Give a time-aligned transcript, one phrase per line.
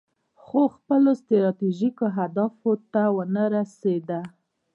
[0.43, 4.09] خو خپلو ستراتیژیکو اهدافو ته ونه رسید.